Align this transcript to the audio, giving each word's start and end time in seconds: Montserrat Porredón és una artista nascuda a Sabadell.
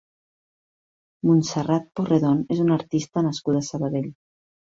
Montserrat 1.27 1.85
Porredón 1.99 2.39
és 2.55 2.63
una 2.63 2.79
artista 2.79 3.23
nascuda 3.27 3.61
a 3.65 3.67
Sabadell. 3.69 4.09